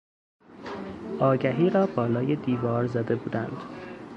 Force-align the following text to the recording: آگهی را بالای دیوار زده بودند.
آگهی 1.19 1.69
را 1.69 1.85
بالای 1.87 2.35
دیوار 2.35 2.87
زده 2.87 3.15
بودند. 3.15 3.57